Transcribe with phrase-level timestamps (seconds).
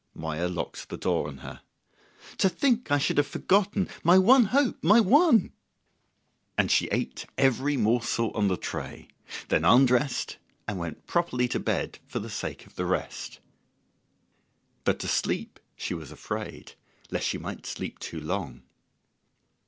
[0.15, 1.61] Moya locked the door on her.
[2.39, 3.87] "To think I should have forgotten!
[4.03, 5.53] My one hope my one!"
[6.57, 9.09] And she ate every morsel on the tray;
[9.49, 10.37] then undressed
[10.67, 13.41] and went properly to bed, for the sake of the rest.
[14.85, 16.73] But to sleep she was afraid,
[17.11, 18.63] lest she might sleep too long.